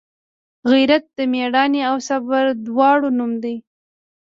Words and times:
غیرت 0.71 1.03
د 1.17 1.19
میړانې 1.33 1.81
او 1.89 1.95
صبر 2.07 2.43
دواړو 2.67 3.09
نوم 3.17 3.31
دی 3.43 3.55